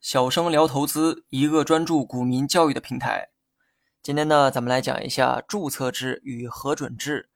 [0.00, 3.28] 小生聊投资，一个专注股民教育的平台。
[4.02, 7.28] 今天呢，咱们来讲一下注册制与核准制。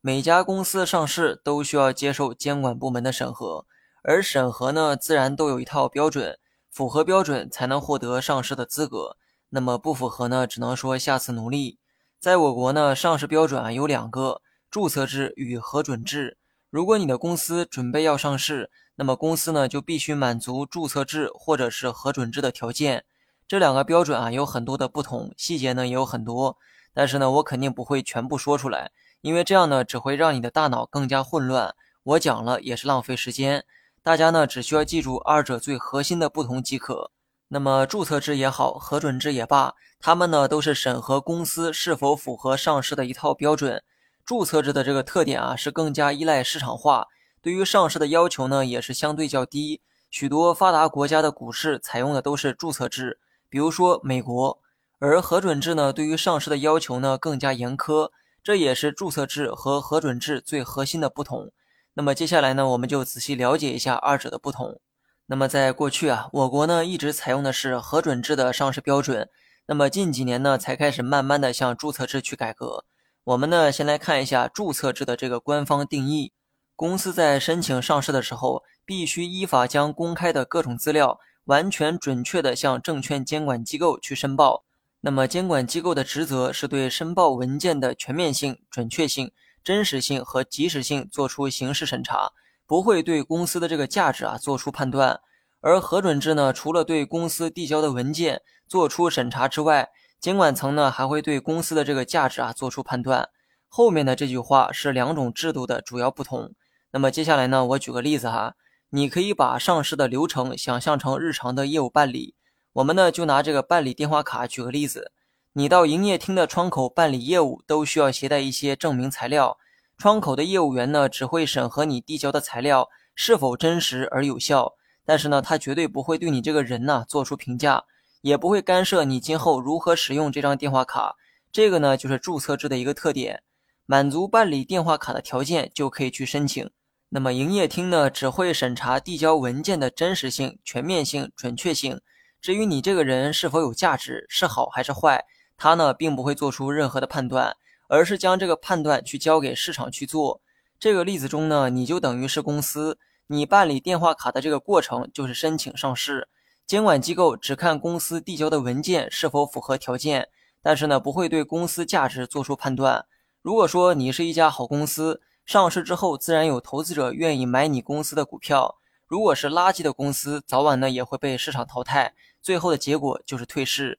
[0.00, 3.66] 每家公司上市都需要接受监管部门的审核，
[4.02, 6.38] 而审核呢，自然都有一套标准，
[6.70, 9.16] 符合标准才能获得上市的资格。
[9.50, 11.78] 那么不符合呢，只能说下次努力。
[12.20, 14.40] 在我国呢，上市标准有两个：
[14.70, 16.38] 注册制与核准制。
[16.72, 23.04] 如果你的公司准备要上市，那么公司呢就必须满足注册制或者是核准制的条件。
[23.46, 26.56] 这两个标准啊有很多的不同，细节呢也有很多。
[26.94, 28.90] 但是呢，我肯定不会全部说出来，
[29.20, 31.74] 因为这样呢只会让你的大脑更加混乱。
[32.04, 33.66] 我讲了也是浪费时间。
[34.02, 37.10] 大家呢只需要记住二者最核心的不同即可。
[37.48, 43.84] 那么注册制也好，核准制也罢，他们呢都是审核公司是否符合上市的一套标准。
[44.24, 47.08] 注册制的这个特点啊是更加依赖市场化，
[47.40, 49.80] 对于上市的要求呢也是相对较低。
[50.10, 53.18] 许多发达国家的股市采用的都是注册制，
[53.48, 54.58] 比如说美国。
[54.98, 58.10] 而核准制呢对于上市的要求呢更加严苛，
[58.44, 61.50] 这也是注册制和核准制最核心的不同。
[61.94, 64.80] 那么接下来呢我们就仔细了解一下二者的不同。
[65.26, 69.28] 那么在过去啊，我国呢一直采用的是核准制的上市标准。
[69.66, 72.84] 那么近几年呢，才开始慢慢的向注册制去改革。
[73.24, 76.32] 我们呢先来看一下注册制的这个官方定义：
[76.74, 84.64] 公司在申请上市的时候，必须依法将公开的各种资料完全准确的向证券监管机构去申报。
[85.02, 89.30] 那么监管机构的职责是对申报文件的全面性、准确性、
[89.62, 92.32] 真实性和及时性作出形式审查。
[92.66, 95.20] 不会对公司的这个价值啊做出判断，
[95.60, 99.90] 而核准制呢，除了对公司递交的文件做出审查之外，
[100.22, 103.28] 监管层呢还会对公司的这个价值啊做出判断。
[103.66, 106.52] 后面的这句话是两种制度的主要不同。
[106.92, 108.54] 那么接下来呢，我举个例子哈，
[108.90, 112.36] 你可以把上市的流程想象成日常的业务办理。
[112.74, 115.10] 我们呢就拿这个办理电话卡举个例子，
[115.54, 119.58] 你到营业厅的窗口办理业务都需要携带一些证明材料。
[119.98, 124.74] 窗口的业务员呢，只会审核你递交的材料是否真实而有效，
[125.04, 127.82] 但是呢，他绝对不会对你这个人呢做出评价，
[128.22, 131.16] 也不会干涉你今后如何使用这张电话卡。
[131.52, 133.42] 这个呢，就是注册制的一个特点，
[133.84, 136.70] 满足办理电话卡的条件就可以去申请。
[137.10, 142.00] 那么营业厅呢，只会审查递交文件的真实性、全面性、准确性。
[142.40, 145.26] 至于你这个人是否有价值，是好还是坏，
[145.58, 147.54] 他呢，并不会做出任何的判断。
[147.88, 150.40] 而是将这个判断去交给市场去做。
[150.80, 156.28] 这个例子中呢，你就等于是公司，你办理电话卡的这个过程就是申请上市。
[156.72, 160.30] 监管机构只看公司递交的文件是否符合条件，
[160.62, 163.04] 但是呢，不会对公司价值做出判断。
[163.42, 168.78] 如果说你是一家好公司，上市之后自然有投资者愿意买你公司的股票。
[169.06, 173.98] 如果是垃圾的公司，早晚呢也会被市场淘汰，最后的结果就是退市。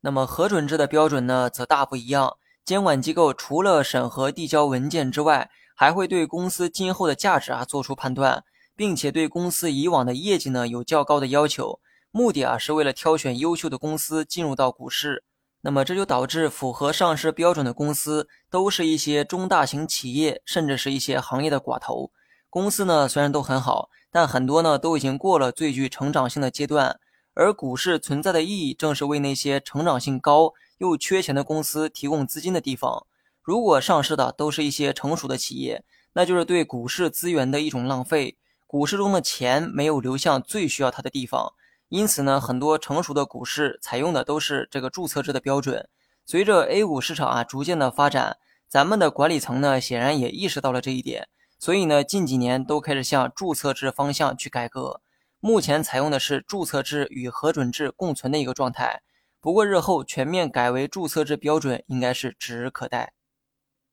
[0.00, 2.38] 那么核准制的标准呢，则大不一样。
[2.64, 8.42] 监管机构除了审核递交文件之外，还会对公司今后的价值啊做出判断，
[8.74, 11.80] 并且对公司以往的业绩呢有较高的要求。
[12.16, 15.24] 目的啊是为了挑选优秀的公司进入到股市。
[15.62, 22.12] 那么这就导致符合上市标准的公司都是一些中大型企业，甚至是一些行业的寡头
[22.48, 23.08] 公司呢。
[23.08, 27.00] 虽然都很好，但很多呢都已经过了最具成长性的阶段。
[27.32, 30.52] 而股市存在的意义，正是为那些成长性高。
[30.78, 33.08] 又缺钱的公司提供资金的地方，
[33.42, 35.82] 如果上市的都是一些成熟的企业，
[36.12, 38.36] 那就是对股市资源的一种浪费。
[38.68, 41.54] 股市中的钱没有流向最需要它的地方，
[41.88, 45.88] 因此呢，很多成熟的股市采用的都是这个注册制的标准。
[46.26, 51.28] 随着 A 股市场啊逐渐的发展，咱们的管理层呢显然也意识到了这一点，
[51.58, 55.00] 所以呢近几年都开始向注册制方向去改革。
[55.40, 59.02] 目前采用的是注册制与核准制共存的一个状态。
[59.40, 63.12] 不过日后全面改为注册制标准，应该是指日可待。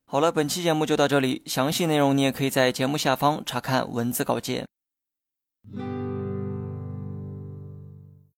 [0.06, 4.66] 好了，本期节目就到这里，详细内容你也可以在节目下方查看文字稿件。